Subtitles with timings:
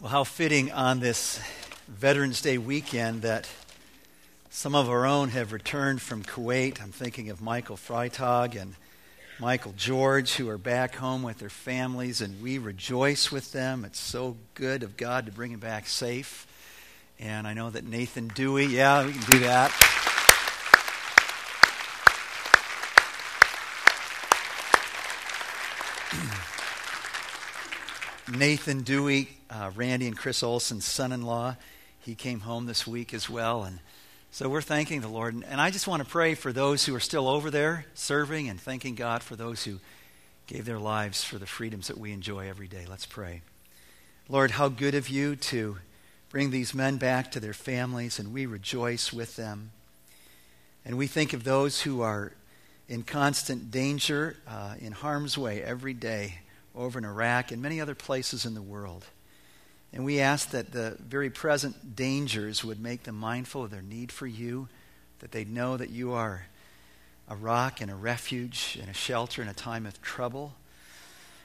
[0.00, 1.38] Well, how fitting on this
[1.86, 3.46] Veterans Day weekend that
[4.48, 6.80] some of our own have returned from Kuwait.
[6.80, 8.76] I'm thinking of Michael Freitag and
[9.38, 13.84] Michael George, who are back home with their families, and we rejoice with them.
[13.84, 16.46] It's so good of God to bring them back safe.
[17.18, 19.70] And I know that Nathan Dewey, yeah, we can do that.
[28.38, 31.56] Nathan Dewey, uh, Randy and Chris Olson's son in law,
[31.98, 33.64] he came home this week as well.
[33.64, 33.80] And
[34.30, 35.34] so we're thanking the Lord.
[35.34, 38.60] And, I just want to pray for those who are still over there serving and
[38.60, 39.80] thanking God for those who
[40.46, 42.86] gave their lives for the freedoms that we enjoy every day.
[42.88, 43.42] Let's pray.
[44.28, 45.78] Lord, how good of you to
[46.30, 49.72] bring these men back to their families, and we rejoice with them.
[50.84, 52.32] And we think of those who are
[52.88, 56.38] in constant danger, uh, in harm's way every day
[56.74, 59.04] over in Iraq and many other places in the world.
[59.92, 64.12] And we ask that the very present dangers would make them mindful of their need
[64.12, 64.68] for you,
[65.18, 66.46] that they'd know that you are
[67.28, 70.54] a rock and a refuge and a shelter in a time of trouble.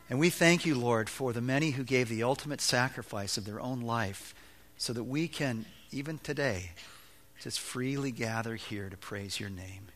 [0.10, 3.60] And we thank you, Lord, for the many who gave the ultimate sacrifice of their
[3.60, 4.36] own life
[4.78, 6.72] so that we can, even today,
[7.42, 9.88] just freely gather here to praise your name.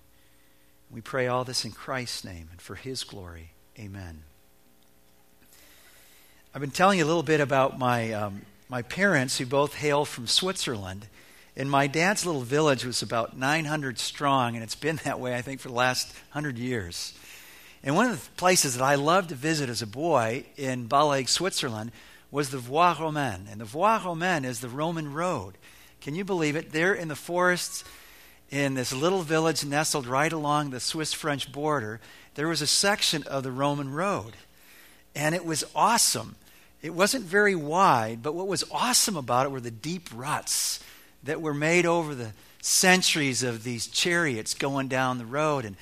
[0.89, 3.51] We pray all this in Christ's name and for his glory.
[3.77, 4.23] Amen.
[6.51, 10.03] I've been telling you a little bit about my, um, my parents, who both hail
[10.03, 11.05] from Switzerland.
[11.55, 15.43] And my dad's little village was about 900 strong, and it's been that way, I
[15.43, 17.13] think, for the last 100 years.
[17.83, 21.29] And one of the places that I loved to visit as a boy in Ballaigues,
[21.29, 21.91] Switzerland,
[22.31, 23.47] was the Voie Romaine.
[23.51, 25.55] And the Voie Romaine is the Roman road.
[26.01, 26.71] Can you believe it?
[26.71, 27.83] There in the forests,
[28.49, 32.01] in this little village nestled right along the Swiss French border,
[32.33, 34.35] there was a section of the Roman road.
[35.15, 36.35] And it was awesome.
[36.81, 40.81] It wasn't very wide, but what was awesome about it were the deep ruts
[41.23, 45.65] that were made over the centuries of these chariots going down the road.
[45.65, 45.75] And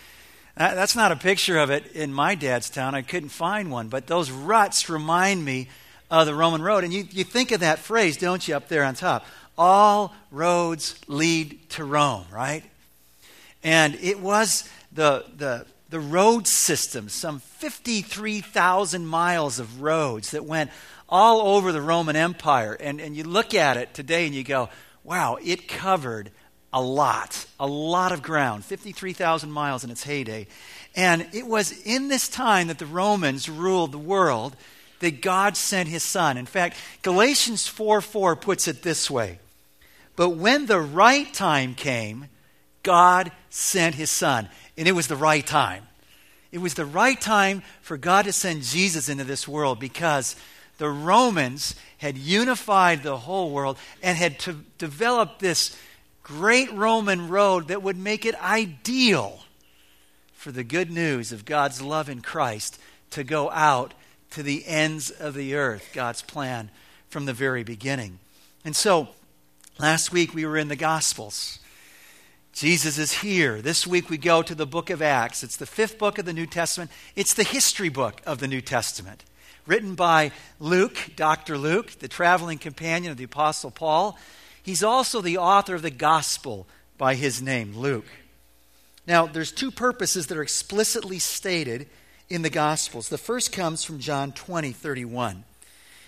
[0.56, 2.96] that's not a picture of it in my dad's town.
[2.96, 3.90] I couldn't find one.
[3.90, 5.70] But those ruts remind me
[6.10, 6.84] of the Roman road.
[6.84, 9.26] And you, you think of that phrase, don't you, up there on top?
[9.58, 12.64] All roads lead to Rome, right?
[13.64, 20.70] And it was the, the the road system, some 53,000 miles of roads that went
[21.08, 22.74] all over the Roman Empire.
[22.74, 24.70] And, and you look at it today and you go,
[25.04, 26.32] wow, it covered
[26.74, 30.48] a lot, a lot of ground, 53,000 miles in its heyday.
[30.96, 34.56] And it was in this time that the Romans ruled the world
[35.00, 36.38] that God sent his son.
[36.38, 39.40] In fact, Galatians 4 4 puts it this way
[40.16, 42.26] But when the right time came,
[42.84, 45.84] God sent his son and it was the right time.
[46.52, 50.36] It was the right time for God to send Jesus into this world because
[50.78, 54.38] the Romans had unified the whole world and had
[54.78, 55.76] developed this
[56.24, 59.40] great Roman road that would make it ideal
[60.34, 62.80] for the good news of God's love in Christ
[63.12, 63.94] to go out
[64.32, 66.70] to the ends of the earth, God's plan
[67.10, 68.20] from the very beginning.
[68.64, 69.10] And so,
[69.80, 71.60] last week we were in the Gospels.
[72.58, 73.62] Jesus is here.
[73.62, 75.44] This week we go to the book of Acts.
[75.44, 78.62] It's the fifth book of the New Testament, it's the history book of the New
[78.62, 79.24] Testament.
[79.68, 81.56] Written by Luke, Dr.
[81.56, 84.18] Luke, the traveling companion of the Apostle Paul.
[84.64, 86.66] He's also the author of the gospel
[86.98, 88.08] by his name, Luke.
[89.06, 91.88] Now, there's two purposes that are explicitly stated
[92.28, 93.10] in the Gospels.
[93.10, 95.44] The first comes from John 20, 31.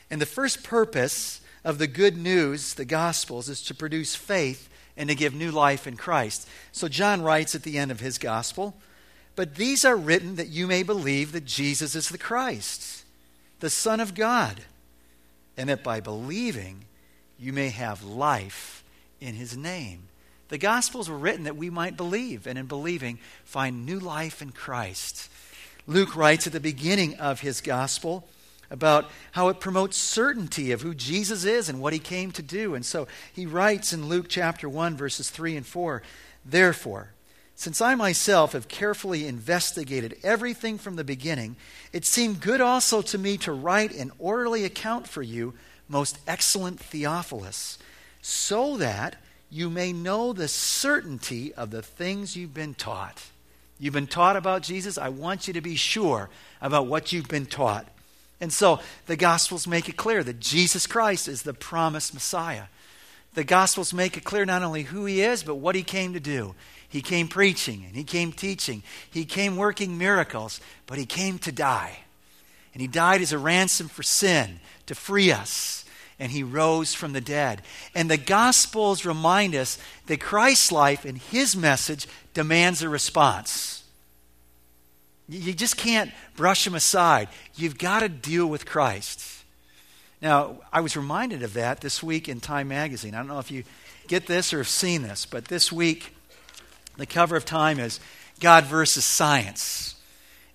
[0.09, 4.66] And the first purpose of the good news, the Gospels, is to produce faith
[5.00, 6.48] and to give new life in Christ.
[6.74, 8.76] So John writes at the end of his gospel,
[9.36, 13.06] But these are written that you may believe that Jesus is the Christ,
[13.62, 14.62] the Son of God,
[15.56, 16.84] and that by believing
[17.40, 18.84] you may have life
[19.22, 20.04] in his name.
[20.50, 24.52] The Gospels were written that we might believe, and in believing, find new life in
[24.52, 25.30] Christ.
[25.88, 28.28] Luke writes at the beginning of his Gospel,
[28.69, 32.76] about how it promotes certainty of who Jesus is and what he came to do.
[32.76, 36.02] And so he writes in Luke chapter 1, verses 3 and 4
[36.46, 37.11] Therefore,
[37.55, 41.58] since I myself have carefully investigated everything from the beginning,
[41.91, 45.53] it seemed good also to me to write an orderly account for you,
[45.90, 47.78] most excellent Theophilus,
[48.22, 49.17] so that
[49.49, 53.26] you may know the certainty of the things you've been taught.
[53.79, 54.97] You've been taught about Jesus.
[54.97, 56.29] I want you to be sure
[56.61, 57.88] about what you've been taught.
[58.41, 62.66] And so the Gospels make it clear that Jesus Christ is the promised Messiah.
[63.34, 66.20] The Gospels make it clear not only who he is, but what he came to
[66.20, 66.56] do.
[66.88, 68.82] He came preaching and he came teaching.
[69.12, 72.00] He came working miracles, but he came to die.
[72.74, 75.85] And he died as a ransom for sin to free us.
[76.20, 77.62] and he rose from the dead.
[77.96, 83.78] And the Gospels remind us that Christ's life and his message demands a response.
[85.29, 87.29] You just can't brush them aside.
[87.55, 89.23] You've got to deal with Christ.
[90.22, 93.14] Now, I was reminded of that this week in Time Magazine.
[93.14, 93.64] I don't know if you
[94.08, 96.16] get this or have seen this, but this week,
[96.97, 97.99] the cover of Time is
[98.40, 99.96] God versus Science.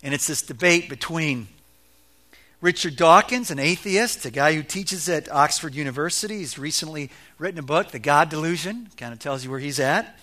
[0.02, 1.46] And it's this debate between
[2.60, 6.38] Richard Dawkins, an atheist, a guy who teaches at Oxford University.
[6.38, 10.18] He's recently written a book, The God Delusion, kind of tells you where he's at.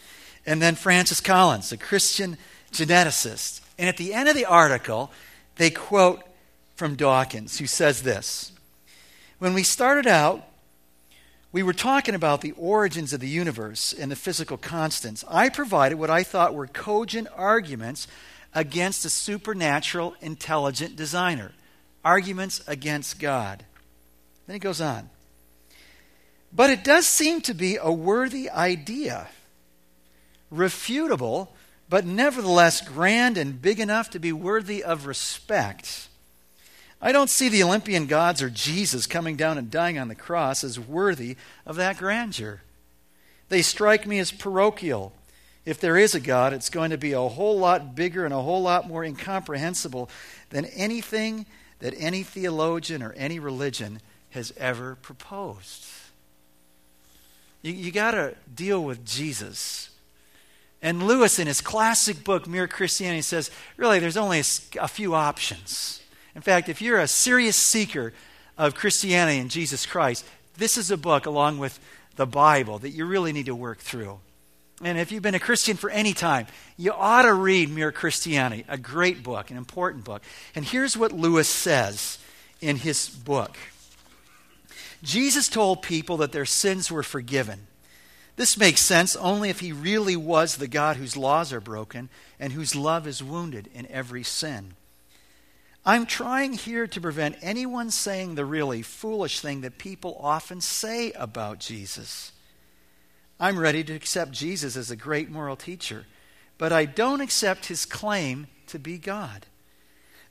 [0.45, 2.37] And then Francis Collins, a Christian
[2.71, 3.61] geneticist.
[3.81, 5.11] And at the end of the article,
[5.55, 6.21] they quote
[6.75, 8.51] from Dawkins, who says this
[9.39, 10.47] When we started out,
[11.51, 15.25] we were talking about the origins of the universe and the physical constants.
[15.27, 18.07] I provided what I thought were cogent arguments
[18.53, 21.51] against a supernatural, intelligent designer
[22.05, 23.65] arguments against God.
[24.45, 25.09] Then he goes on.
[26.53, 29.27] But it does seem to be a worthy idea,
[30.53, 31.47] refutable,
[31.91, 36.07] but nevertheless grand and big enough to be worthy of respect.
[37.01, 40.63] I don't see the Olympian gods or Jesus coming down and dying on the cross
[40.63, 41.35] as worthy
[41.65, 42.61] of that grandeur.
[43.49, 45.11] They strike me as parochial.
[45.65, 48.41] If there is a God, it's going to be a whole lot bigger and a
[48.41, 50.09] whole lot more incomprehensible
[50.49, 51.45] than anything
[51.79, 53.99] that any theologian or any religion
[54.29, 55.87] has ever proposed.
[57.61, 59.90] You, you got to deal with Jesus.
[60.81, 66.01] And Lewis, in his classic book, Mere Christianity, says really there's only a, few options.
[66.35, 68.13] In fact, if you're a serious seeker
[68.57, 70.25] of Christianity and Jesus Christ,
[70.57, 71.79] this is a book, along with
[72.15, 74.19] the Bible, that you really need to work through.
[74.83, 76.47] And if you've been a Christian for any time,
[76.77, 80.23] you ought to read Mere Christianity, a great book, an important book.
[80.55, 82.17] And here's what Lewis says
[82.59, 83.57] in his book
[85.03, 87.67] Jesus told people that their sins were forgiven.
[88.41, 92.09] This makes sense only if he really was the God whose laws are broken
[92.39, 94.73] and whose love is wounded in every sin.
[95.85, 101.11] I'm trying here to prevent anyone saying the really foolish thing that people often say
[101.11, 102.31] about Jesus.
[103.39, 106.07] I'm ready to accept Jesus as a great moral teacher,
[106.57, 109.45] but I don't accept his claim to be God.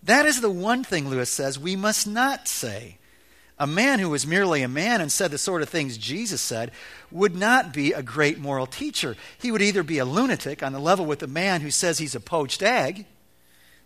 [0.02, 2.98] That is the one thing, Lewis says, we must not say.
[3.60, 6.72] A man who was merely a man and said the sort of things Jesus said
[7.12, 9.16] would not be a great moral teacher.
[9.38, 12.16] He would either be a lunatic on the level with the man who says he's
[12.16, 13.06] a poached egg,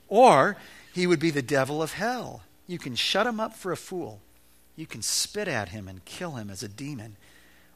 [0.08, 0.56] or
[0.94, 2.42] he would be the devil of hell.
[2.66, 4.20] You can shut him up for a fool.
[4.76, 7.16] You can spit at him and kill him as a demon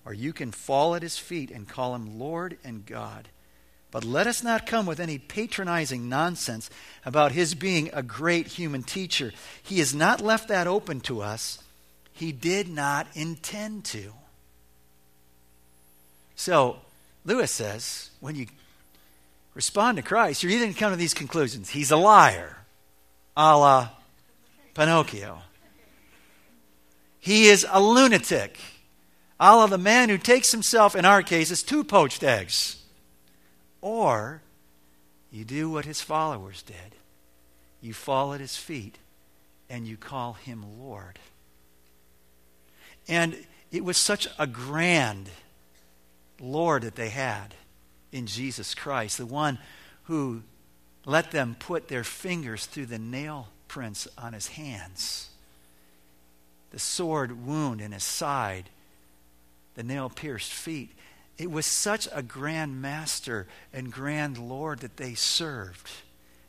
[0.09, 3.29] or you can fall at his feet and call him Lord and God.
[3.91, 6.71] But let us not come with any patronizing nonsense
[7.05, 9.35] about his being a great human teacher.
[9.63, 11.63] He has not left that open to us.
[12.19, 14.13] He did not intend to.
[16.35, 16.77] So,
[17.25, 18.47] Lewis says, when you
[19.55, 21.71] respond to Christ, you're either going to come to these conclusions.
[21.71, 22.57] He's a liar,
[23.37, 23.89] a la
[24.75, 25.39] Pinocchio.
[27.21, 28.59] He is a lunatic
[29.41, 32.83] a la the man who takes himself, in our case, as two poached eggs.
[33.81, 34.43] Or
[35.31, 36.77] you do what his followers did
[37.81, 38.99] you fall at his feet
[39.71, 41.21] and you call him Lord.
[43.09, 43.37] And
[43.73, 45.31] it was such a grand
[46.41, 47.55] Lord that they had
[48.13, 49.59] in Jesus Christ, the one
[50.05, 50.43] who
[51.05, 55.31] let them put their fingers through the nail prints on his hands,
[56.71, 58.71] the sword wound in his side
[59.75, 60.91] the nail pierced feet.
[61.39, 65.89] It was such a grand master and grand Lord that they served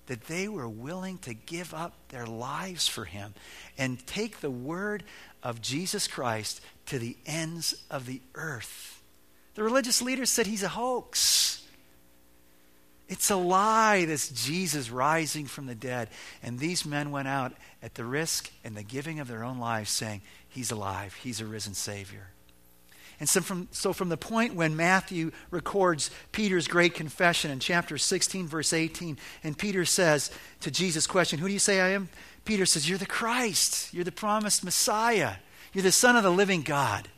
[0.10, 3.36] that they were willing to give up their lives for him
[3.78, 5.04] and take the word
[5.44, 9.04] of Jesus Christ to the ends of the earth.
[9.54, 11.64] The religious leaders said he's a hoax.
[13.08, 16.10] It's a lie, this Jesus rising from the dead.
[16.42, 19.92] And these men went out at the risk and the giving of their own lives
[19.92, 22.30] saying, He's alive, He's a risen Savior.
[23.20, 27.98] And so from, so from the point when Matthew records Peter's great confession in chapter
[27.98, 32.10] 16, verse 18, and Peter says to Jesus' question, Who do you say I am?
[32.46, 33.94] Peter says, You're the Christ.
[33.94, 35.36] You're the promised Messiah.
[35.74, 37.10] You're the Son of the living God.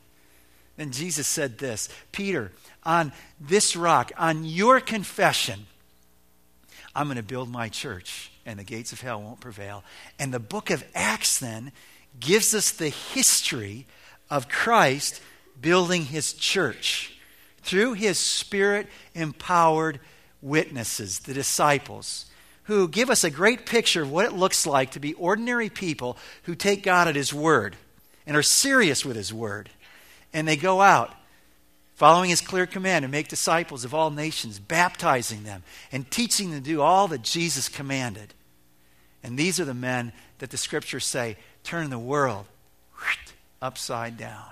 [0.77, 2.51] Then Jesus said this Peter,
[2.83, 5.67] on this rock, on your confession,
[6.95, 9.83] I'm going to build my church, and the gates of hell won't prevail.
[10.19, 11.71] And the book of Acts then
[12.19, 13.85] gives us the history
[14.29, 15.21] of Christ
[15.59, 17.13] building his church
[17.61, 19.99] through his spirit empowered
[20.41, 22.25] witnesses, the disciples,
[22.63, 26.17] who give us a great picture of what it looks like to be ordinary people
[26.43, 27.75] who take God at his word
[28.25, 29.69] and are serious with his word.
[30.33, 31.13] And they go out
[31.95, 36.63] following his clear command and make disciples of all nations, baptizing them and teaching them
[36.63, 38.33] to do all that Jesus commanded.
[39.23, 42.45] And these are the men that the scriptures say turn the world
[43.61, 44.49] upside down.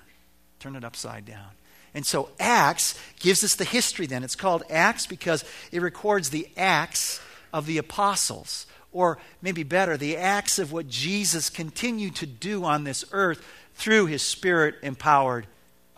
[0.59, 1.47] Turn it upside down.
[1.93, 4.23] And so Acts gives us the history then.
[4.23, 7.19] It's called Acts because it records the acts
[7.51, 12.83] of the apostles, or maybe better, the acts of what Jesus continued to do on
[12.83, 15.47] this earth through his spirit empowered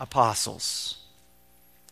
[0.00, 0.98] apostles.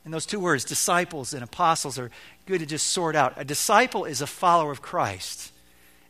[0.04, 2.10] And those two words, disciples and apostles, are
[2.46, 3.34] good to just sort out.
[3.36, 5.52] A disciple is a follower of Christ.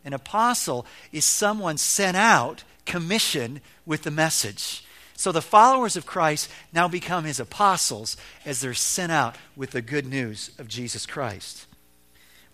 [0.04, 4.84] An apostle is someone sent out, commissioned with the message.
[5.20, 9.82] So the followers of Christ now become his apostles as they're sent out with the
[9.82, 11.66] good news of Jesus Christ.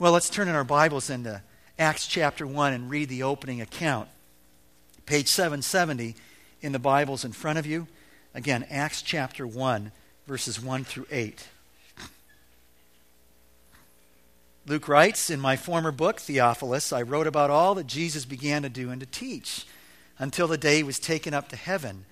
[0.00, 1.42] Well, let's turn in our Bibles into
[1.78, 4.08] Acts chapter 1 and read the opening account.
[5.06, 6.16] Page 770
[6.60, 7.86] in the Bibles in front of you.
[8.34, 9.92] Again, Acts chapter 1,
[10.26, 11.46] verses 1 through 8.
[14.66, 18.68] Luke writes, In my former book, Theophilus, I wrote about all that Jesus began to
[18.68, 19.66] do and to teach
[20.18, 22.06] until the day he was taken up to heaven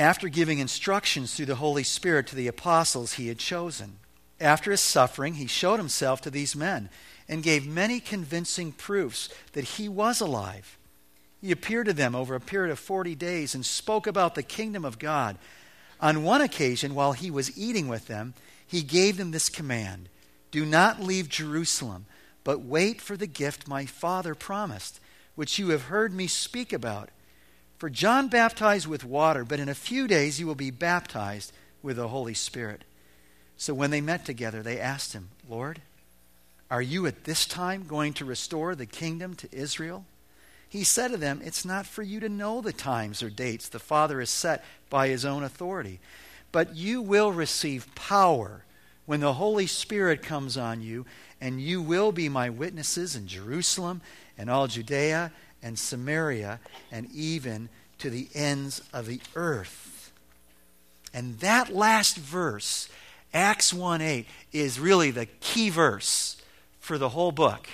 [0.00, 3.98] after giving instructions through the Holy Spirit to the apostles he had chosen.
[4.40, 6.88] After his suffering, he showed himself to these men
[7.28, 10.78] and gave many convincing proofs that he was alive.
[11.42, 14.86] He appeared to them over a period of 40 days and spoke about the kingdom
[14.86, 15.36] of God.
[16.00, 18.32] On one occasion, while he was eating with them,
[18.66, 20.08] he gave them this command
[20.50, 22.06] Do not leave Jerusalem,
[22.42, 24.98] but wait for the gift my Father promised,
[25.34, 27.10] which you have heard me speak about.
[27.80, 31.50] For John baptized with water, but in a few days you will be baptized
[31.82, 32.84] with the Holy Spirit.
[33.56, 35.80] So when they met together, they asked him, Lord,
[36.70, 40.04] are you at this time going to restore the kingdom to Israel?
[40.68, 43.78] He said to them, It's not for you to know the times or dates the
[43.78, 46.00] Father has set by his own authority,
[46.52, 48.66] but you will receive power
[49.06, 51.06] when the Holy Spirit comes on you,
[51.40, 54.02] and you will be my witnesses in Jerusalem
[54.36, 60.12] and all Judea and Samaria and even to the ends of the earth.
[61.12, 62.88] And that last verse,
[63.34, 66.40] Acts 1 8, is really the key verse
[66.78, 67.68] for the whole book.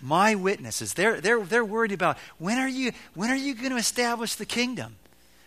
[0.00, 3.76] My witnesses, they're, they're, they're worried about when are you, when are you going to
[3.76, 4.96] establish the kingdom?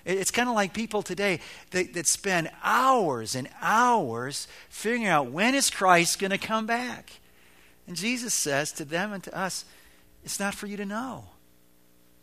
[0.06, 1.42] It's kind of like people today
[1.72, 7.12] that, that spend hours and hours figuring out when is Christ going to come back.
[7.88, 9.66] And Jesus says to them and to us,
[10.28, 11.24] it's not for you to know.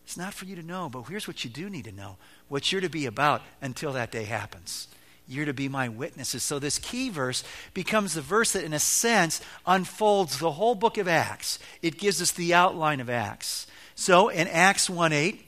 [0.05, 2.19] It's not for you to know, but here's what you do need to know
[2.49, 4.89] what you're to be about until that day happens.
[5.27, 6.43] You're to be my witnesses.
[6.43, 10.99] So, this key verse becomes the verse that, in a sense, unfolds the whole book
[10.99, 11.59] of Acts.
[11.81, 13.67] It gives us the outline of Acts.
[13.95, 15.41] So, in Acts 1 8,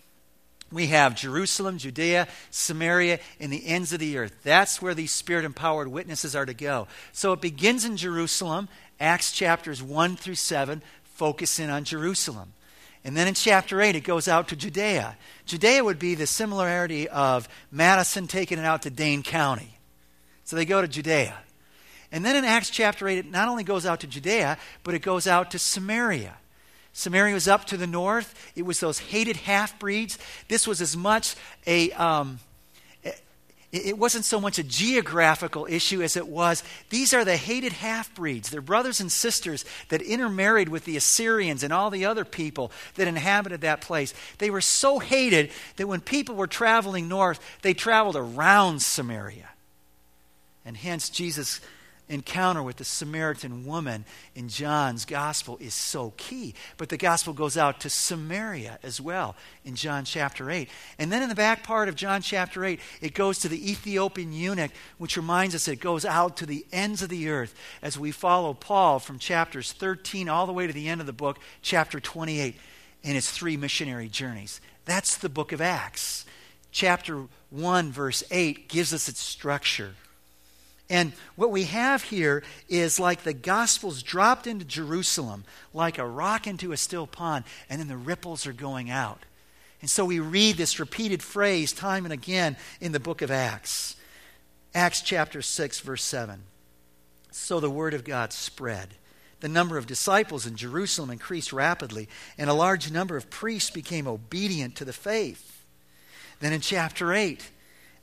[0.72, 4.34] we have Jerusalem, Judea, Samaria, and the ends of the earth.
[4.44, 6.88] That's where these spirit empowered witnesses are to go.
[7.12, 10.82] So, it begins in Jerusalem, Acts chapters 1 through 7,
[11.16, 12.52] focusing on Jerusalem.
[13.04, 15.16] And then in chapter 8, it goes out to Judea.
[15.46, 19.78] Judea would be the similarity of Madison taking it out to Dane County.
[20.44, 21.36] So they go to Judea.
[22.12, 25.02] And then in Acts chapter 8, it not only goes out to Judea, but it
[25.02, 26.34] goes out to Samaria.
[26.92, 28.52] Samaria was up to the north.
[28.54, 30.18] It was those hated half breeds.
[30.48, 32.40] This was as much a, um,
[33.84, 38.14] it wasn't so much a geographical issue as it was these are the hated half
[38.14, 38.50] breeds.
[38.50, 43.08] They're brothers and sisters that intermarried with the Assyrians and all the other people that
[43.08, 44.14] inhabited that place.
[44.38, 49.48] They were so hated that when people were traveling north, they traveled around Samaria.
[50.64, 51.60] And hence, Jesus
[52.08, 56.54] encounter with the Samaritan woman in John's gospel is so key.
[56.76, 59.34] But the gospel goes out to Samaria as well
[59.64, 60.68] in John chapter 8.
[60.98, 64.32] And then in the back part of John chapter 8, it goes to the Ethiopian
[64.32, 68.10] eunuch, which reminds us it goes out to the ends of the earth as we
[68.12, 71.98] follow Paul from chapters 13 all the way to the end of the book, chapter
[71.98, 72.56] 28,
[73.02, 74.60] in his three missionary journeys.
[74.84, 76.24] That's the book of Acts.
[76.70, 79.94] Chapter 1, verse 8 gives us its structure.
[80.88, 86.46] And what we have here is like the Gospels dropped into Jerusalem, like a rock
[86.46, 89.24] into a still pond, and then the ripples are going out.
[89.80, 93.96] And so we read this repeated phrase time and again in the book of Acts.
[94.74, 96.42] Acts chapter 6, verse 7.
[97.30, 98.94] So the word of God spread.
[99.40, 104.06] The number of disciples in Jerusalem increased rapidly, and a large number of priests became
[104.06, 105.64] obedient to the faith.
[106.40, 107.50] Then in chapter 8,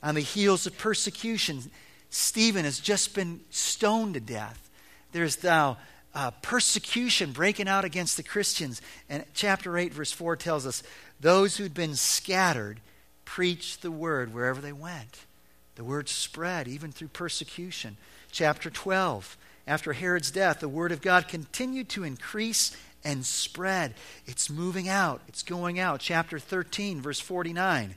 [0.02, 1.70] on the heels of persecution,
[2.14, 4.70] Stephen has just been stoned to death.
[5.10, 5.78] There's now
[6.14, 8.80] uh, persecution breaking out against the Christians.
[9.08, 10.84] And chapter 8, verse 4 tells us
[11.18, 12.78] those who'd been scattered
[13.24, 15.26] preached the word wherever they went.
[15.74, 17.96] The word spread even through persecution.
[18.30, 19.36] Chapter 12.
[19.66, 23.92] After Herod's death, the word of God continued to increase and spread.
[24.24, 25.98] It's moving out, it's going out.
[25.98, 27.96] Chapter 13, verse 49.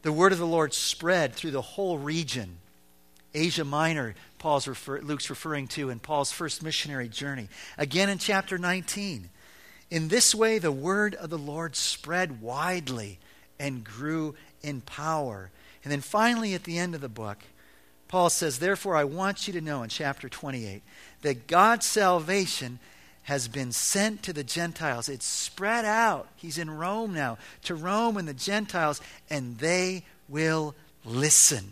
[0.00, 2.56] The word of the Lord spread through the whole region.
[3.34, 7.48] Asia Minor, Paul's refer, Luke's referring to in Paul's first missionary journey.
[7.76, 9.30] Again in chapter 19.
[9.90, 13.18] In this way, the word of the Lord spread widely
[13.58, 15.50] and grew in power.
[15.82, 17.38] And then finally, at the end of the book,
[18.08, 20.82] Paul says, Therefore, I want you to know in chapter 28
[21.22, 22.78] that God's salvation
[23.24, 25.08] has been sent to the Gentiles.
[25.08, 26.28] It's spread out.
[26.36, 29.00] He's in Rome now, to Rome and the Gentiles,
[29.30, 30.74] and they will
[31.04, 31.70] listen.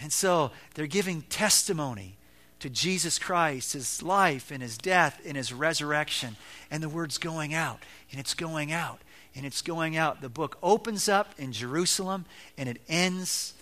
[0.00, 2.16] And so they're giving testimony
[2.60, 6.36] to Jesus Christ, his life and his death and his resurrection.
[6.70, 9.00] And the word's going out, and it's going out,
[9.34, 10.20] and it's going out.
[10.20, 12.24] The book opens up in Jerusalem,
[12.56, 13.54] and it ends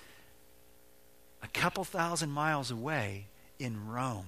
[1.43, 3.27] a couple thousand miles away
[3.59, 4.27] in Rome.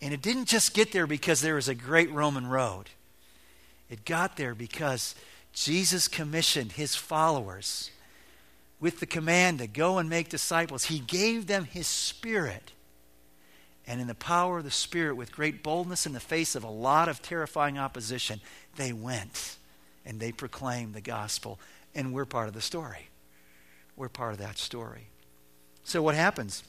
[0.00, 2.90] And it didn't just get there because there was a great Roman road.
[3.90, 5.14] It got there because
[5.52, 7.90] Jesus commissioned his followers
[8.80, 10.84] with the command to go and make disciples.
[10.84, 12.72] He gave them his spirit.
[13.86, 16.70] And in the power of the Spirit, with great boldness in the face of a
[16.70, 18.40] lot of terrifying opposition,
[18.76, 19.56] they went
[20.06, 21.58] and they proclaimed the gospel.
[21.94, 23.08] And we're part of the story.
[23.96, 25.08] We're part of that story.
[25.82, 26.62] So, what happens?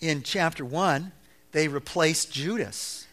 [0.00, 1.12] In chapter 1,
[1.52, 3.06] they replace Judas.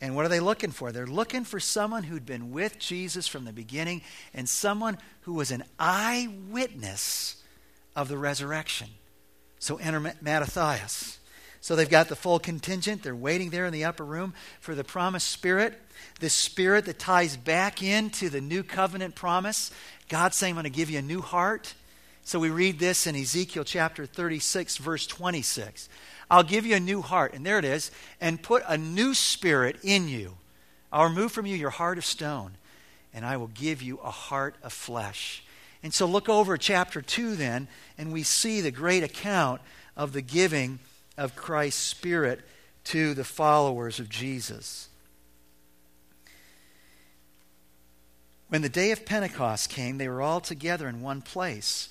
[0.00, 0.92] And what are they looking for?
[0.92, 4.02] They're looking for someone who'd been with Jesus from the beginning
[4.32, 7.42] and someone who was an eyewitness
[7.96, 8.88] of the resurrection.
[9.58, 11.18] So enter Mattathias.
[11.60, 13.02] So they've got the full contingent.
[13.02, 15.74] They're waiting there in the upper room for the promised Spirit,
[16.20, 19.72] this Spirit that ties back into the new covenant promise.
[20.08, 21.74] God saying, I'm going to give you a new heart.
[22.22, 25.88] So we read this in Ezekiel chapter 36, verse 26.
[26.30, 29.78] I'll give you a new heart, and there it is, and put a new spirit
[29.82, 30.36] in you.
[30.92, 32.52] I'll remove from you your heart of stone,
[33.14, 35.42] and I will give you a heart of flesh.
[35.82, 39.60] And so look over chapter 2 then, and we see the great account
[39.96, 40.78] of the giving
[41.16, 42.40] of Christ's Spirit
[42.84, 44.88] to the followers of Jesus.
[48.48, 51.90] When the day of Pentecost came, they were all together in one place.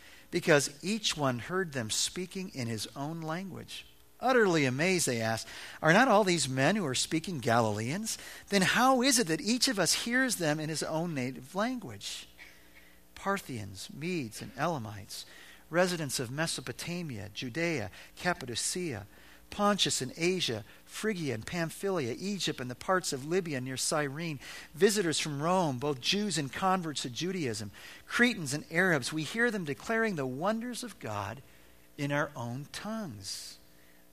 [0.31, 3.85] because each one heard them speaking in his own language.
[4.19, 5.47] Utterly amazed, they asked,
[5.81, 8.17] Are not all these men who are speaking Galileans?
[8.49, 12.27] Then how is it that each of us hears them in his own native language?
[13.15, 15.25] Parthians, Medes, and Elamites,
[15.69, 19.05] residents of Mesopotamia, Judea, Cappadocia,
[19.51, 24.39] Pontus and Asia, Phrygia and Pamphylia, Egypt and the parts of Libya near Cyrene,
[24.73, 27.69] visitors from Rome, both Jews and converts to Judaism,
[28.07, 31.41] Cretans and Arabs, we hear them declaring the wonders of God
[31.97, 33.57] in our own tongues.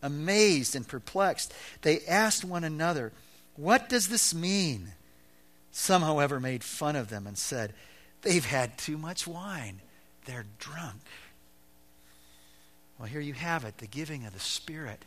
[0.03, 3.13] Amazed and perplexed, they asked one another,
[3.57, 4.93] What does this mean?
[5.73, 7.73] Some, however, made fun of them and said,
[8.23, 9.81] They've had too much wine.
[10.27, 11.03] They're drunk.
[12.99, 15.05] Well, here you have it the giving of the Spirit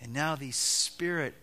[0.00, 1.34] and now these spirit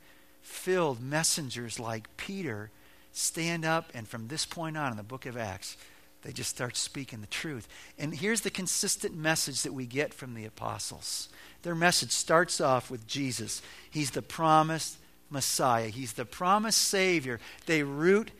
[0.41, 2.71] filled messengers like Peter
[3.11, 5.75] stand up, and from this point on in the book of Acts,
[6.23, 7.67] they just start speaking the truth.
[7.97, 11.29] And here's the consistent message that we get from the apostles
[11.63, 13.61] their message starts off with Jesus.
[13.89, 14.97] He's the promised
[15.29, 17.39] Messiah, He's the promised Savior.
[17.65, 18.31] They root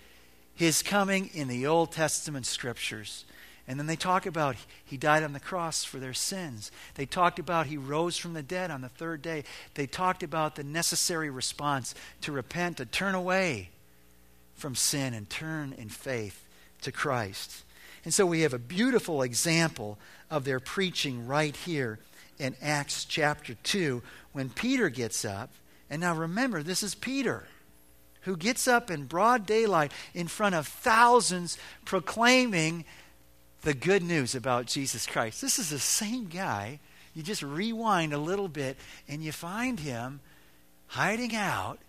[0.56, 3.26] His coming in the Old Testament scriptures.
[3.68, 6.72] And then they talk about he died on the cross for their sins.
[6.96, 9.44] They talked about he rose from the dead on the third day.
[9.74, 13.70] They talked about the necessary response to repent, to turn away
[14.56, 16.46] from sin and turn in faith
[16.82, 17.64] to Christ.
[18.06, 19.98] And so we have a beautiful example
[20.32, 22.00] of their preaching right here
[22.40, 24.02] in Acts chapter 2
[24.32, 25.52] when Peter gets up.
[25.90, 27.48] And now remember, this is Peter
[28.22, 32.84] who gets up in broad daylight in front of thousands proclaiming
[33.62, 35.42] the good news about Jesus Christ.
[35.42, 36.80] This is the same guy.
[37.14, 40.20] You just rewind a little bit and you find him
[40.88, 41.80] hiding out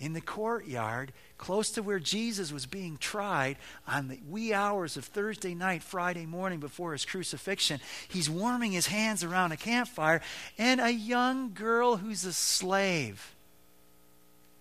[0.00, 5.04] in the courtyard close to where Jesus was being tried on the wee hours of
[5.04, 7.80] Thursday night, Friday morning before his crucifixion.
[8.08, 10.20] He's warming his hands around a campfire,
[10.58, 13.34] and a young girl who's a slave.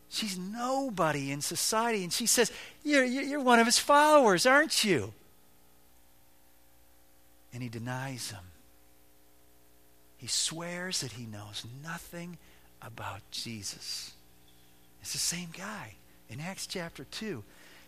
[0.10, 2.52] She's nobody in society, and she says,
[2.84, 5.14] You're, you're one of his followers, aren't you?
[7.58, 8.44] And he denies him.
[10.18, 12.38] He swears that he knows nothing
[12.84, 14.14] about Jesus.
[15.02, 15.96] It's the same guy
[16.30, 17.44] in Acts chapter 2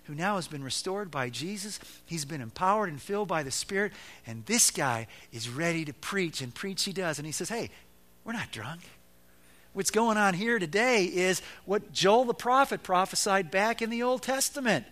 [0.05, 1.79] who now has been restored by Jesus.
[2.07, 3.91] He's been empowered and filled by the Spirit.
[4.25, 7.19] And this guy is ready to preach, and preach he does.
[7.19, 7.69] And he says, Hey,
[8.25, 8.81] we're not drunk.
[9.73, 14.23] What's going on here today is what Joel the prophet prophesied back in the Old
[14.23, 14.87] Testament.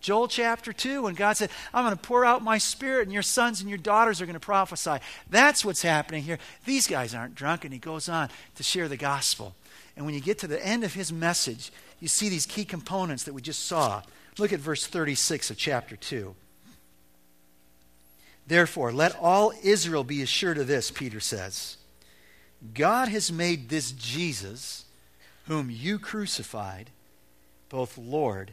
[0.00, 3.22] Joel chapter 2, when God said, I'm going to pour out my spirit, and your
[3.22, 4.98] sons and your daughters are going to prophesy.
[5.28, 6.38] That's what's happening here.
[6.64, 7.64] These guys aren't drunk.
[7.64, 9.54] And he goes on to share the gospel.
[9.96, 13.24] And when you get to the end of his message, you see these key components
[13.24, 14.02] that we just saw.
[14.38, 16.34] Look at verse 36 of chapter 2.
[18.46, 21.76] Therefore, let all Israel be assured of this, Peter says.
[22.72, 24.84] God has made this Jesus,
[25.46, 26.90] whom you crucified,
[27.68, 28.52] both Lord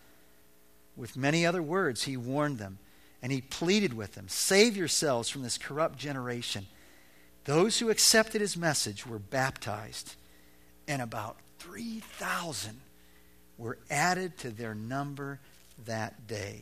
[0.95, 2.79] With many other words, he warned them,
[3.21, 6.67] and he pleaded with them Save yourselves from this corrupt generation.
[7.45, 10.15] Those who accepted his message were baptized,
[10.87, 12.81] and about 3,000
[13.57, 15.39] were added to their number
[15.85, 16.61] that day.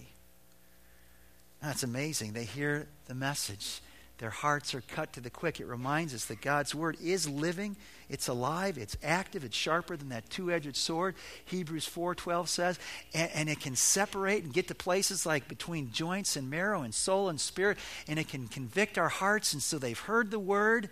[1.62, 2.34] That's amazing.
[2.34, 3.82] They hear the message.
[4.20, 5.62] Their hearts are cut to the quick.
[5.62, 7.78] It reminds us that God's word is living,
[8.10, 11.16] it's alive, it's active, it's sharper than that two-edged sword.
[11.46, 12.80] Hebrews 4:12 says,
[13.14, 16.94] and, and, it can separate and get to places like between joints and marrow and
[16.94, 17.78] soul and spirit,
[18.10, 19.54] and it can convict our hearts.
[19.54, 20.90] And so they've heard the word,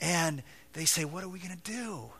[0.00, 2.10] and they say, "What are we going to do?"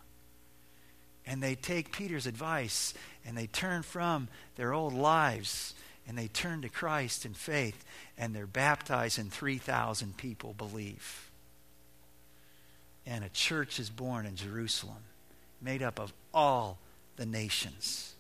[1.24, 2.92] And they take Peter's advice
[3.24, 5.74] and they turn from their old lives
[6.10, 7.84] and they turn to Christ in faith
[8.18, 11.30] and they're baptized and 3,000 people believe.
[13.06, 15.04] And a church is born in Jerusalem
[15.62, 16.78] made up of all
[17.14, 18.14] the nations.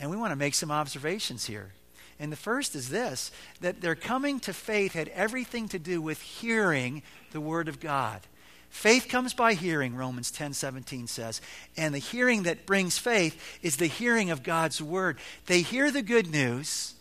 [0.00, 1.72] And we want to make some observations here.
[2.18, 3.30] And the first is this
[3.60, 8.22] that their coming to faith had everything to do with hearing the Word of God.
[8.70, 11.40] Faith comes by hearing, Romans 10 17 says.
[11.76, 15.18] And the hearing that brings faith is the hearing of God's word.
[15.46, 16.94] They hear the good news,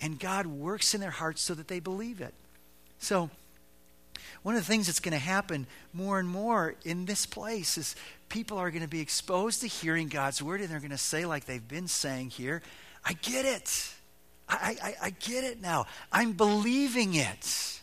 [0.00, 2.34] and God works in their hearts so that they believe it.
[2.98, 3.30] So,
[4.42, 7.96] one of the things that's going to happen more and more in this place is
[8.28, 11.24] people are going to be exposed to hearing God's word, and they're going to say,
[11.24, 12.62] like they've been saying here,
[13.04, 13.92] I get it.
[14.48, 15.86] I, I, I get it now.
[16.12, 17.80] I'm believing it.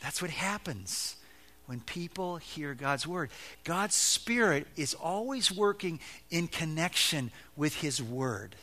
[0.00, 1.16] That's what happens
[1.66, 3.30] when people hear God's word.
[3.64, 6.00] God's Spirit is always working
[6.30, 8.56] in connection with His word.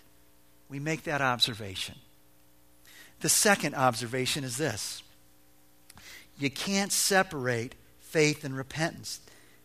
[0.69, 1.95] We make that observation.
[3.21, 5.03] The second observation is this
[6.37, 9.19] you can't separate faith and repentance.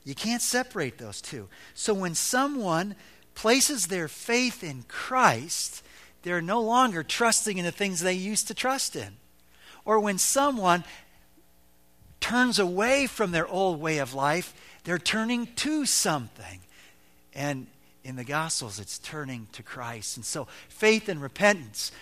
[0.04, 1.48] You can't separate those two.
[1.74, 2.94] So when someone
[3.34, 5.82] places their faith in Christ,
[6.22, 9.16] they're no longer trusting in the things they used to trust in.
[9.84, 10.84] Or when someone
[12.26, 16.58] turns away from their old way of life, they're turning to something.
[17.32, 17.68] And
[18.02, 20.16] in the Gospels, it's turning to Christ.
[20.16, 21.92] And so faith and repentance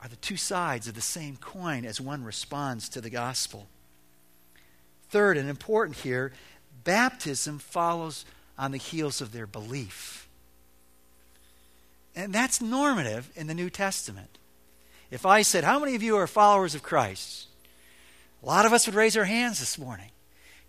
[0.00, 3.66] are the two sides of the same coin as one responds to the gospel.
[5.10, 6.32] Third, and important here,
[6.82, 8.24] baptism follows
[8.56, 10.26] on the heels of their belief.
[12.16, 14.38] And that's normative in the New Testament.
[15.10, 17.48] If I said, How many of you are followers of Christ?
[18.42, 20.10] A lot of us would raise our hands this morning.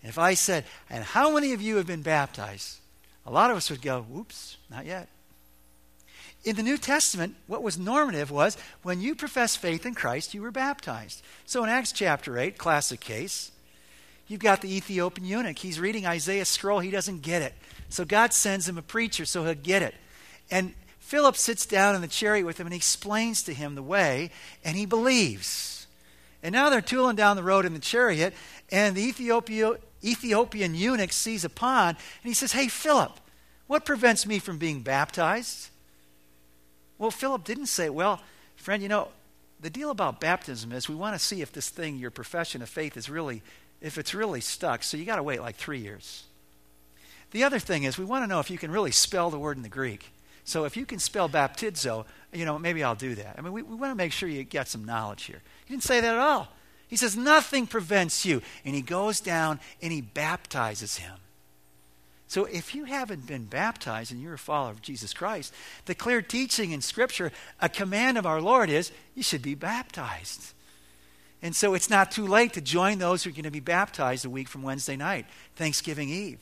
[0.02, 2.78] And if I said, and how many of you have been baptized?
[3.26, 5.08] A lot of us would go, whoops, not yet.
[6.44, 10.42] In the New Testament, what was normative was when you profess faith in Christ, you
[10.42, 11.22] were baptized.
[11.46, 13.50] So in Acts chapter 8, classic case,
[14.28, 15.58] you've got the Ethiopian eunuch.
[15.58, 17.54] He's reading Isaiah's scroll, he doesn't get it.
[17.88, 19.94] So God sends him a preacher so he'll get it.
[20.50, 23.82] And Philip sits down in the chariot with him and he explains to him the
[23.82, 24.30] way,
[24.62, 25.73] and he believes.
[26.44, 28.34] And now they're tooling down the road in the chariot,
[28.70, 33.18] and the Ethiopia, Ethiopian eunuch sees a pond, and he says, Hey, Philip,
[33.66, 35.70] What prevents me from being baptized?
[36.98, 38.20] Well, Philip didn't say, Well,
[38.56, 39.08] friend, you know,
[39.58, 42.68] the deal about baptism is we want to see if this thing, your profession of
[42.68, 43.40] faith, is really,
[43.80, 44.82] if it's really stuck.
[44.82, 46.24] So you got to wait like three years.
[47.30, 49.56] The other thing is we want to know if you can really spell the word
[49.56, 50.12] in the Greek.
[50.44, 52.04] So if you can spell baptizo,
[52.34, 53.36] you know, maybe I'll do that.
[53.38, 55.40] I mean, we, we want to make sure you get some knowledge here.
[55.66, 56.48] He didn't say that at all.
[56.88, 58.42] He says, Nothing prevents you.
[58.64, 61.16] And he goes down and he baptizes him.
[62.26, 66.20] So if you haven't been baptized and you're a follower of Jesus Christ, the clear
[66.22, 70.52] teaching in Scripture, a command of our Lord is you should be baptized.
[71.42, 74.24] And so it's not too late to join those who are going to be baptized
[74.24, 76.40] a week from Wednesday night, Thanksgiving Eve.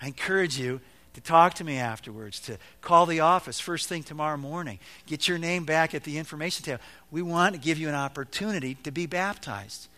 [0.00, 0.80] I encourage you
[1.14, 5.38] to talk to me afterwards, to call the office first thing tomorrow morning, get your
[5.38, 6.82] name back at the information table.
[7.10, 9.88] We want to give you an opportunity to be baptized.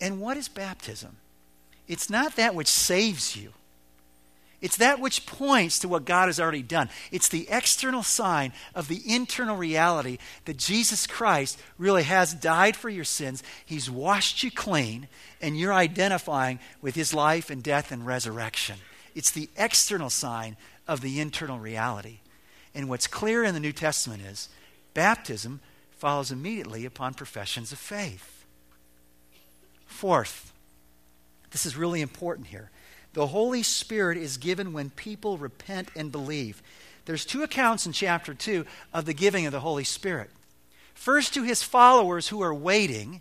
[0.00, 1.16] And what is baptism?
[1.86, 3.52] It's not that which saves you.
[4.62, 6.88] It's that which points to what God has already done.
[7.10, 12.88] It's the external sign of the internal reality that Jesus Christ really has died for
[12.88, 13.42] your sins.
[13.66, 15.08] He's washed you clean,
[15.40, 18.76] and you're identifying with his life and death and resurrection.
[19.14, 20.56] It's the external sign
[20.88, 22.18] of the internal reality.
[22.74, 24.48] And what's clear in the New Testament is
[24.94, 28.44] baptism follows immediately upon professions of faith.
[29.86, 30.52] Fourth,
[31.50, 32.70] this is really important here.
[33.12, 36.62] The Holy Spirit is given when people repent and believe.
[37.04, 40.30] There's two accounts in chapter 2 of the giving of the Holy Spirit.
[40.94, 43.20] First, to his followers who are waiting,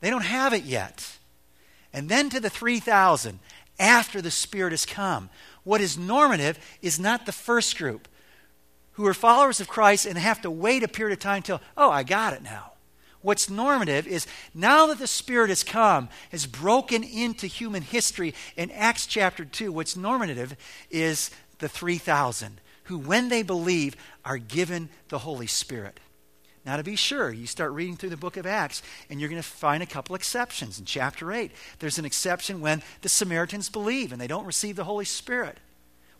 [0.00, 1.18] they don't have it yet.
[1.92, 3.38] And then to the 3,000
[3.80, 5.30] after the Spirit has come.
[5.64, 8.06] What is normative is not the first group
[8.92, 11.90] who are followers of Christ and have to wait a period of time until, oh,
[11.90, 12.72] I got it now.
[13.22, 18.70] What's normative is now that the Spirit has come, has broken into human history in
[18.70, 20.56] Acts chapter 2, what's normative
[20.90, 26.00] is the 3,000 who, when they believe, are given the Holy Spirit.
[26.70, 29.42] Now, to be sure, you start reading through the book of Acts, and you're going
[29.42, 30.78] to find a couple exceptions.
[30.78, 34.84] In chapter 8, there's an exception when the Samaritans believe and they don't receive the
[34.84, 35.58] Holy Spirit.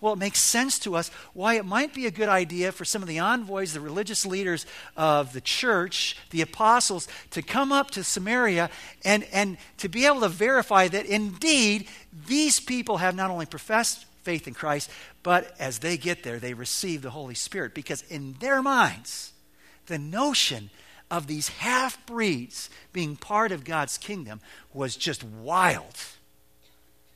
[0.01, 3.01] Well, it makes sense to us why it might be a good idea for some
[3.01, 8.03] of the envoys, the religious leaders of the church, the apostles, to come up to
[8.03, 8.71] Samaria
[9.05, 11.87] and, and to be able to verify that indeed
[12.27, 14.91] these people have not only professed faith in Christ,
[15.23, 17.73] but as they get there, they receive the Holy Spirit.
[17.73, 19.31] Because in their minds,
[19.91, 20.71] the notion
[21.11, 24.41] of these half breeds being part of God's kingdom
[24.73, 25.99] was just wild.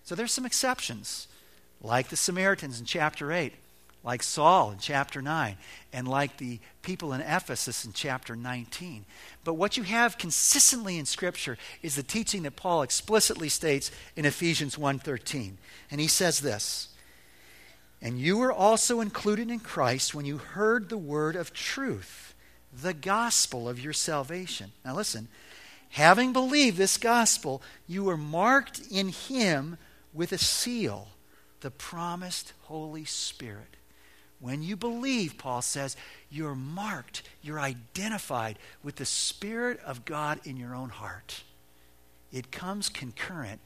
[0.02, 1.28] So there's some exceptions
[1.80, 3.54] like the Samaritans in chapter 8,
[4.02, 5.56] like Saul in chapter 9,
[5.92, 9.04] and like the people in Ephesus in chapter 19.
[9.44, 14.24] But what you have consistently in scripture is the teaching that Paul explicitly states in
[14.24, 15.58] Ephesians 1:13.
[15.90, 16.88] And he says this,
[18.02, 22.33] "And you were also included in Christ when you heard the word of truth,
[22.82, 25.28] the gospel of your salvation." Now listen,
[25.90, 29.78] having believed this gospel, you were marked in him
[30.12, 31.08] with a seal
[31.64, 33.76] the promised Holy Spirit.
[34.38, 35.96] When you believe, Paul says,
[36.28, 41.42] you're marked, you're identified with the Spirit of God in your own heart.
[42.30, 43.60] It comes concurrent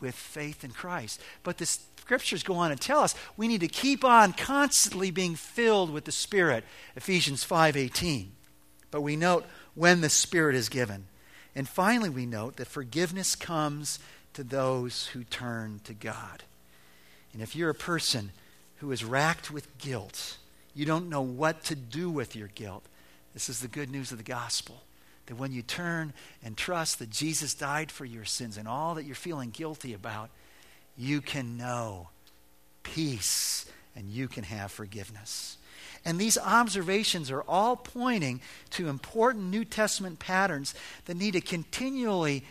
[0.00, 1.20] with faith in Christ.
[1.42, 5.34] But the scriptures go on and tell us we need to keep on constantly being
[5.34, 6.64] filled with the Spirit.
[6.94, 8.36] Ephesians 5:18.
[8.92, 11.06] But we note when the Spirit is given.
[11.56, 13.98] And finally we note that forgiveness comes
[14.34, 16.44] to those who turn to God.
[17.32, 18.30] And if you're a person
[18.76, 20.36] who is racked with guilt,
[20.74, 22.84] you don't know what to do with your guilt,
[23.34, 24.82] this is the good news of the gospel.
[25.26, 26.12] That when you turn
[26.44, 30.30] and trust that Jesus died for your sins and all that you're feeling guilty about,
[30.98, 32.08] you can know
[32.82, 33.64] peace
[33.96, 35.56] and you can have forgiveness.
[36.04, 42.44] And these observations are all pointing to important New Testament patterns that need to continually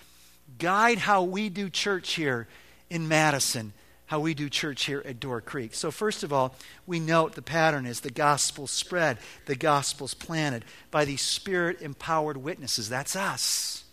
[0.58, 2.48] guide how we do church here
[2.90, 3.74] in Madison
[4.12, 5.74] how we do church here at Door Creek.
[5.74, 6.54] So, first of all,
[6.86, 12.36] we note the pattern is the gospel spread, the gospel's planted by these spirit empowered
[12.36, 12.90] witnesses.
[12.90, 13.86] That's us.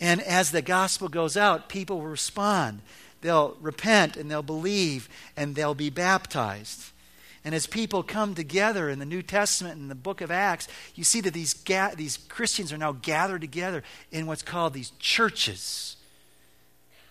[0.00, 2.80] And as the gospel goes out, people respond.
[3.20, 6.89] They'll repent and they'll believe and they'll be baptized.
[7.44, 11.04] And as people come together in the New Testament and the book of Acts, you
[11.04, 15.96] see that these, ga- these Christians are now gathered together in what's called these churches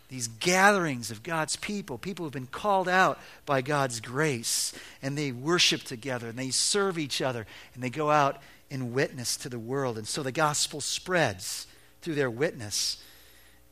[0.09, 5.31] these gatherings of God's people, people who've been called out by God's grace, and they
[5.31, 9.59] worship together, and they serve each other, and they go out in witness to the
[9.59, 9.97] world.
[9.99, 11.67] And so the gospel spreads
[12.01, 12.97] through their witness,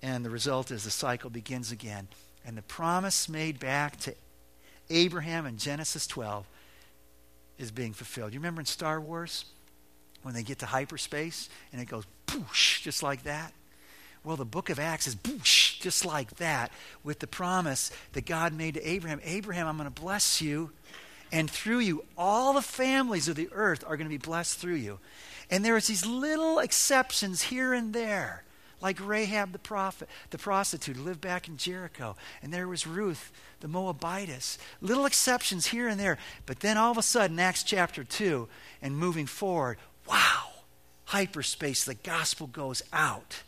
[0.04, 2.08] and the result is the cycle begins again.
[2.46, 4.14] And the promise made back to
[4.90, 6.46] Abraham in Genesis 12
[7.58, 8.34] is being fulfilled.
[8.34, 9.46] You remember in Star Wars
[10.24, 13.54] when they get to hyperspace and it goes boosh, just like that?
[14.24, 16.72] Well, the book of Acts is boosh, just like that,
[17.04, 20.72] with the promise that God made to Abraham Abraham, I'm going to bless you,
[21.32, 24.76] and through you, all the families of the earth are going to be blessed through
[24.76, 25.00] you.
[25.50, 28.44] And there's these little exceptions here and there,
[28.82, 33.32] like Rahab the prophet, the prostitute who lived back in Jericho, and there was Ruth
[33.60, 34.58] the Moabitess.
[34.82, 38.48] Little exceptions here and there, but then all of a sudden, Acts chapter two,
[38.82, 40.50] and moving forward, wow,
[41.06, 43.44] hyperspace, the gospel goes out.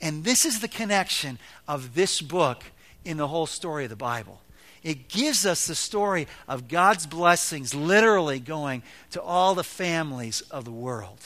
[0.00, 2.62] And this is the connection of this book
[3.04, 4.40] in the whole story of the Bible.
[4.84, 10.64] It gives us the story of God's blessings literally going to all the families of
[10.64, 11.18] the world.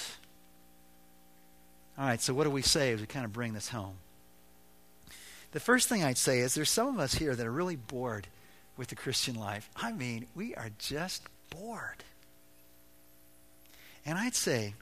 [1.98, 3.96] All right, so what do we say as we kind of bring this home?
[5.52, 8.26] The first thing I'd say is there's some of us here that are really bored
[8.76, 9.68] with the Christian life.
[9.76, 12.04] I mean, we are just bored.
[14.06, 14.74] And I'd say,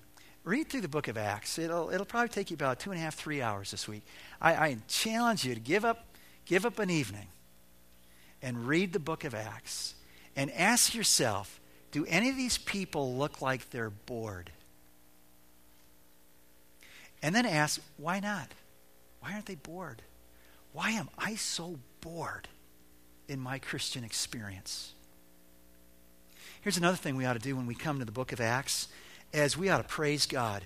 [0.45, 1.59] read through the book of Acts.
[1.59, 4.05] It'll, it'll probably take you about two and a half, three hours this week.
[4.41, 6.07] I, I challenge you to give up,
[6.47, 7.27] give up an evening
[8.41, 9.95] and read the book of Acts
[10.37, 11.61] and ask yourself
[11.93, 14.53] do any of these people look like they're bored?
[17.23, 18.49] And then ask, why not?
[19.21, 20.03] Why aren't they bored?
[20.73, 22.49] Why am I so bored
[23.29, 24.95] in my Christian experience?
[26.63, 28.89] Here's another thing we ought to do when we come to the book of Acts
[29.33, 30.63] as we ought to praise God.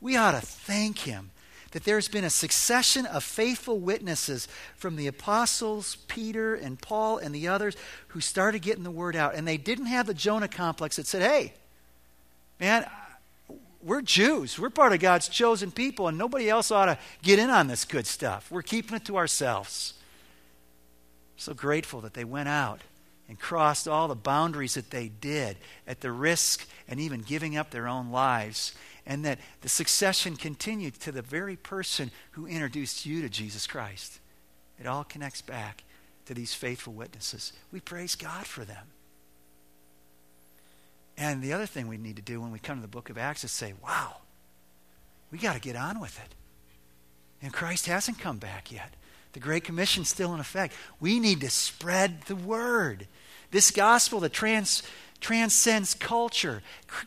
[0.00, 1.30] We ought to thank him
[1.72, 7.34] that there's been a succession of faithful witnesses from the apostles, Peter and Paul and
[7.34, 7.76] the others,
[8.08, 9.34] who started getting the word out.
[9.34, 11.52] And they didn't have the Jonah complex that said, hey,
[12.60, 12.86] man,
[13.84, 14.58] we're Jews.
[14.58, 17.84] We're part of God's chosen people, and nobody else ought to get in on this
[17.84, 18.50] good stuff.
[18.50, 19.94] We're keeping it to ourselves.
[21.36, 22.80] So grateful that they went out
[23.28, 27.70] and crossed all the boundaries that they did at the risk and even giving up
[27.70, 28.74] their own lives
[29.06, 34.18] and that the succession continued to the very person who introduced you to Jesus Christ.
[34.78, 35.84] It all connects back
[36.26, 37.52] to these faithful witnesses.
[37.70, 38.86] We praise God for them.
[41.16, 43.18] And the other thing we need to do when we come to the book of
[43.18, 44.16] Acts is say, wow,
[45.30, 46.34] we got to get on with it.
[47.42, 48.94] And Christ hasn't come back yet.
[49.32, 50.74] The Great Commission's still in effect.
[51.00, 53.06] We need to spread the word.
[53.50, 54.82] This gospel that trans,
[55.20, 56.62] transcends culture,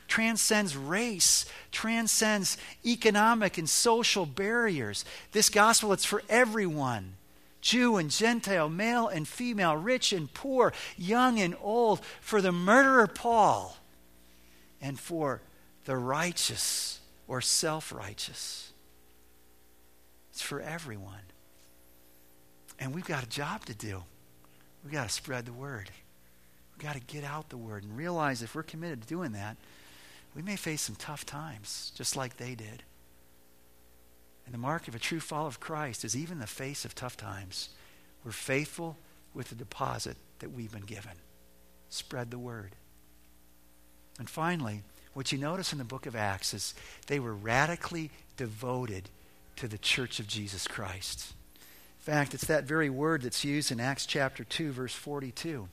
[0.08, 5.06] transcends race, transcends economic and social barriers.
[5.32, 7.14] This gospel, it's for everyone
[7.62, 13.08] Jew and Gentile, male and female, rich and poor, young and old, for the murderer
[13.08, 13.77] Paul,
[14.82, 15.42] and for
[15.86, 18.72] the righteous or self righteous.
[20.32, 21.14] It's for everyone.
[22.80, 24.04] And we've got a job to do.
[24.84, 25.90] We've got to spread the word.
[26.76, 29.58] We've got to get out the word and realize if we're committed to doing that,
[30.36, 32.84] we may face some tough times, just like they did.
[34.46, 37.18] And the mark of a true follower of Christ is even the face of tough
[37.18, 37.70] times.
[38.24, 38.98] We're faithful
[39.34, 41.14] with the deposit that we've been given.
[41.90, 42.76] Spread the word.
[44.20, 44.82] And finally,
[45.14, 46.74] what you notice in the book of Acts is
[47.08, 49.10] they were radically devoted
[49.58, 51.34] to the church of Jesus Christ.
[51.56, 55.68] In fact, it's that very word that's used in Acts chapter 2, verse 42.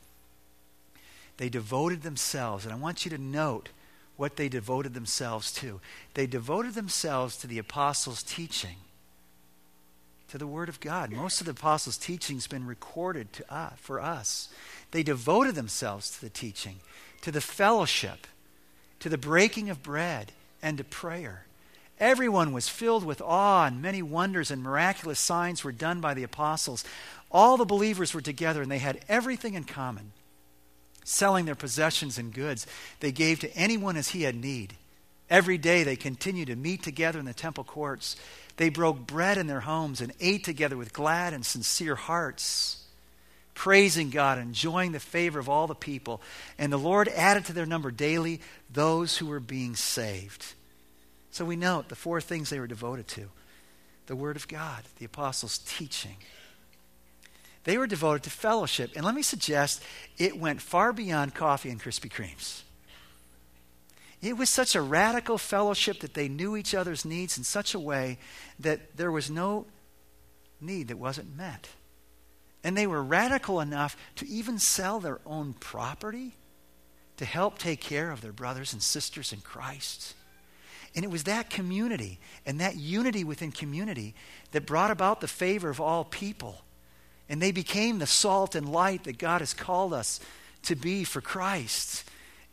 [1.37, 3.69] They devoted themselves, and I want you to note
[4.17, 5.81] what they devoted themselves to.
[6.15, 8.77] They devoted themselves to the apostles' teaching,
[10.29, 11.11] to the Word of God.
[11.11, 14.49] Most of the apostles' teaching has been recorded to us, for us.
[14.93, 16.77] They devoted themselves to the teaching,
[17.23, 18.27] to the fellowship,
[19.01, 21.47] to the breaking of bread, and to prayer.
[22.01, 26.23] Everyone was filled with awe, and many wonders and miraculous signs were done by the
[26.23, 26.85] apostles.
[27.31, 30.13] All the believers were together, and they had everything in common
[31.05, 32.67] selling their possessions and goods,
[33.01, 34.75] they gave to anyone as he had need.
[35.31, 38.17] Every day they continued to meet together in the temple courts.
[38.57, 42.84] They broke bread in their homes and ate together with glad and sincere hearts,
[43.55, 46.21] praising God, enjoying the favor of all the people.
[46.59, 48.41] And the Lord added to their number daily
[48.71, 50.55] those who were being saved.
[51.31, 53.31] So we note the four things they were devoted to
[54.07, 56.17] the Word of God, the apostles' teaching,
[57.65, 58.93] they were devoted to fellowship.
[58.95, 59.83] And let me suggest
[60.19, 62.63] it went far beyond coffee and Krispy Kremes.
[64.23, 67.81] It was such a radical fellowship that they knew each other's needs in such a
[67.81, 68.19] way
[68.59, 69.67] that there was no
[70.61, 71.69] need that wasn't met.
[72.65, 76.33] And they were radical enough to even sell their own property
[77.19, 80.15] to help take care of their brothers and sisters in Christ.
[80.97, 84.15] And it was that community and that unity within community
[84.53, 86.65] that brought about the favor of all people
[87.29, 90.21] and they became the salt and light that God has called us
[90.65, 92.05] to be for Christ.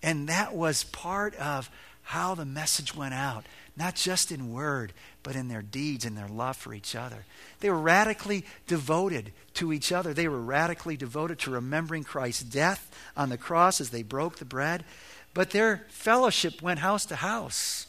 [0.02, 1.70] And that was part of
[2.04, 3.46] how the message went out,
[3.76, 4.94] not just in word,
[5.24, 7.26] but in their deeds and their love for each other.
[7.60, 10.14] They were radically devoted to each other.
[10.14, 14.46] They were radically devoted to remembering Christ's death on the cross as they broke the
[14.46, 14.84] bread.
[15.34, 17.88] But their fellowship went house to house.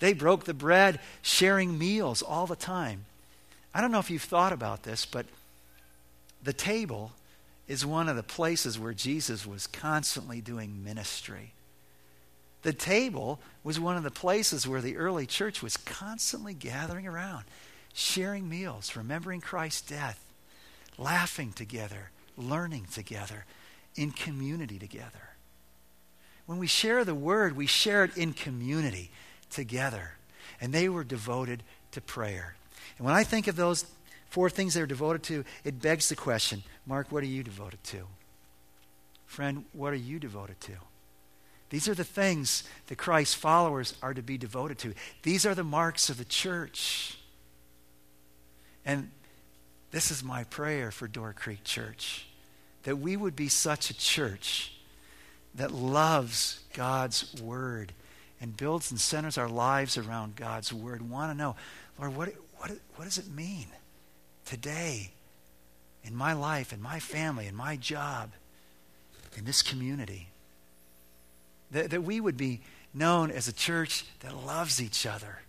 [0.00, 3.06] They broke the bread, sharing meals all the time.
[3.72, 5.26] I don't know if you've thought about this, but
[6.42, 7.12] the table
[7.66, 11.54] is one of the places where Jesus was constantly doing ministry.
[12.64, 17.44] The table was one of the places where the early church was constantly gathering around,
[17.92, 20.24] sharing meals, remembering Christ's death,
[20.96, 23.44] laughing together, learning together,
[23.96, 25.34] in community together.
[26.46, 29.10] When we share the word, we share it in community
[29.50, 30.14] together.
[30.58, 31.62] And they were devoted
[31.92, 32.56] to prayer.
[32.96, 33.84] And when I think of those
[34.30, 37.84] four things they were devoted to, it begs the question Mark, what are you devoted
[37.84, 38.06] to?
[39.26, 40.72] Friend, what are you devoted to?
[41.70, 44.94] These are the things that Christ's followers are to be devoted to.
[45.22, 47.18] These are the marks of the church.
[48.84, 49.10] And
[49.90, 52.26] this is my prayer for Door Creek Church
[52.84, 54.72] that we would be such a church
[55.54, 57.92] that loves God's Word
[58.40, 61.08] and builds and centers our lives around God's Word.
[61.08, 61.56] Want to know,
[61.98, 63.66] Lord, what, what, what does it mean
[64.44, 65.10] today
[66.02, 68.32] in my life, in my family, in my job,
[69.36, 70.28] in this community?
[71.74, 72.60] That, that we would be
[72.94, 75.40] known as a church that loves each other.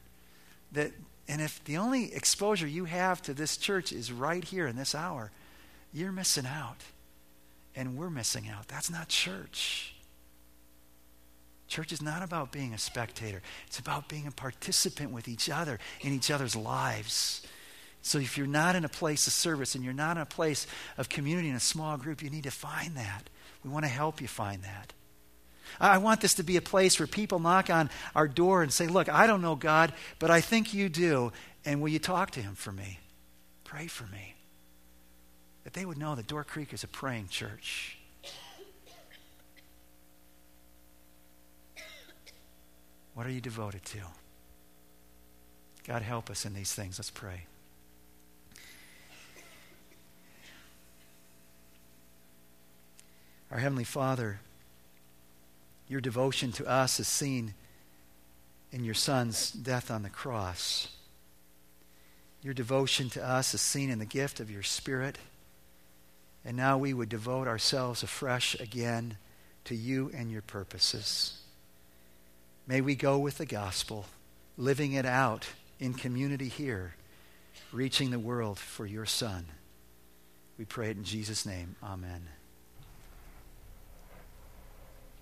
[0.72, 0.92] That,
[1.28, 4.96] and if the only exposure you have to this church is right here in this
[4.96, 5.32] hour,
[5.94, 6.82] you're missing out.
[7.76, 8.68] And we're missing out.
[8.68, 9.94] That's not church.
[11.68, 15.80] Church is not about being a spectator, it's about being a participant with each other
[16.02, 17.46] in each other's lives.
[18.02, 20.66] So if you're not in a place of service and you're not in a place
[20.98, 23.30] of community in a small group, you need to find that.
[23.64, 24.94] We want to help you find that.
[25.80, 28.88] I want this to be a place where people knock on our door and say,
[28.88, 31.32] Look, I don't know God, but I think you do.
[31.66, 33.00] And will you talk to him for me?
[33.64, 34.36] Pray for me.
[35.64, 37.98] That they would know that Door Creek is a praying church.
[43.16, 44.00] What are you devoted to?
[45.86, 47.00] God, help us in these things.
[47.00, 47.46] Let's pray.
[53.52, 54.42] Our Heavenly Father,
[55.88, 57.54] your devotion to us is seen
[58.72, 60.90] in your Son's death on the cross.
[62.42, 65.18] Your devotion to us is seen in the gift of your Spirit.
[66.44, 69.18] And now we would devote ourselves afresh again
[69.66, 71.40] to you and your purposes.
[72.68, 74.06] May we go with the gospel,
[74.58, 75.48] living it out
[75.80, 76.96] in community here,
[77.72, 79.46] reaching the world for your Son.
[80.58, 81.76] We pray it in Jesus' name.
[81.84, 82.28] Amen.